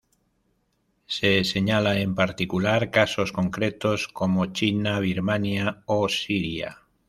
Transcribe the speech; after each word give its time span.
Se 1.05 1.43
señala, 1.43 1.99
en 1.99 2.15
particular, 2.15 2.89
casos 2.89 3.31
concretos 3.31 4.07
como 4.07 4.47
China, 4.47 4.99
Birmania 4.99 5.83
o 5.85 6.09
Siria. 6.09 6.79